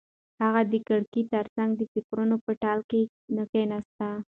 [0.43, 3.01] هغه د کړکۍ تر څنګ د فکرونو په ټال کې
[3.51, 4.09] کېناسته.